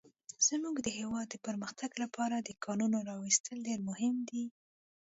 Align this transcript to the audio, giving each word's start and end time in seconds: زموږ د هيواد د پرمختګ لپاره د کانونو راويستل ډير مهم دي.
زموږ 0.47 0.75
د 0.81 0.87
هيواد 0.99 1.27
د 1.29 1.35
پرمختګ 1.45 1.91
لپاره 2.03 2.35
د 2.39 2.49
کانونو 2.63 2.97
راويستل 3.09 3.57
ډير 3.67 3.79
مهم 3.89 4.15
دي. 4.29 4.43